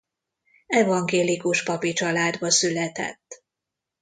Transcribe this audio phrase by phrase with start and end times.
[0.67, 3.43] Evangélikus papi családba született.